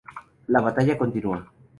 [0.47, 1.47] La batalla continúa.